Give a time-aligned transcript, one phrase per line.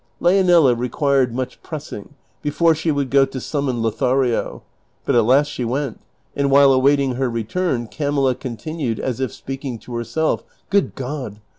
[0.19, 4.63] Leonela recjuired much pressing before she would go to summon Lothario,
[5.05, 6.01] but at last she went,
[6.35, 11.39] and while awaiting her return Camilla continued, as if speaking to herself," Good God